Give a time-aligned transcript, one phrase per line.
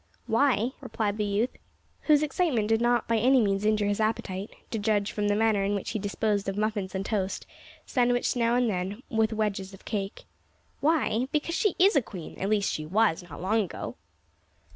[0.25, 1.51] "Why?" replied the youth,
[2.09, 5.63] whose excitement did not by any means injure his appetite to judge from the manner
[5.63, 7.45] in which he disposed of muffins and toast,
[7.85, 10.25] sandwiched now and then with wedges of cake
[10.79, 11.27] "Why?
[11.31, 13.95] because she is a queen at least she was not long ago."